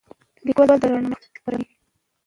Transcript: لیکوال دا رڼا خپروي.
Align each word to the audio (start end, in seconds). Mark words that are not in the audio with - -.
لیکوال 0.45 0.69
دا 0.81 0.87
رڼا 0.91 1.17
خپروي. 1.35 1.67